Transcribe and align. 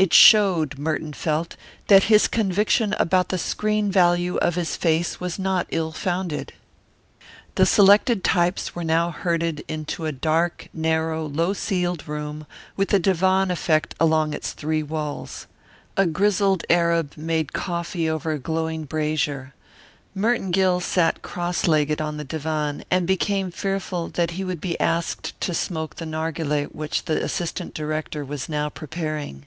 It 0.00 0.14
showed, 0.14 0.78
Merton 0.78 1.12
felt, 1.12 1.56
that 1.88 2.04
his 2.04 2.28
conviction 2.28 2.94
about 3.00 3.30
the 3.30 3.36
screen 3.36 3.90
value 3.90 4.36
of 4.36 4.54
his 4.54 4.76
face 4.76 5.18
was 5.18 5.40
not 5.40 5.66
ill 5.72 5.90
founded. 5.90 6.52
The 7.56 7.66
selected 7.66 8.22
types 8.22 8.76
were 8.76 8.84
now 8.84 9.10
herded 9.10 9.64
into 9.66 10.06
a 10.06 10.12
dark, 10.12 10.68
narrow, 10.72 11.26
low 11.26 11.52
ceiled 11.52 12.06
room 12.06 12.46
with 12.76 12.94
a 12.94 13.00
divan 13.00 13.50
effect 13.50 13.96
along 13.98 14.34
its 14.34 14.52
three 14.52 14.84
walls. 14.84 15.48
A 15.96 16.06
grizzled 16.06 16.62
Arab 16.70 17.14
made 17.16 17.52
coffee 17.52 18.08
over 18.08 18.30
a 18.30 18.38
glowing 18.38 18.84
brazier. 18.84 19.52
Merton 20.14 20.52
Gill 20.52 20.78
sat 20.78 21.22
cross 21.22 21.66
legged 21.66 22.00
on 22.00 22.18
the 22.18 22.22
divan 22.24 22.84
and 22.88 23.04
became 23.04 23.50
fearful 23.50 24.10
that 24.10 24.30
he 24.30 24.44
would 24.44 24.60
be 24.60 24.78
asked 24.78 25.40
to 25.40 25.52
smoke 25.52 25.96
the 25.96 26.04
narghileh 26.06 26.66
which 26.72 27.06
the 27.06 27.20
assistant 27.20 27.74
director 27.74 28.24
was 28.24 28.48
now 28.48 28.68
preparing. 28.68 29.44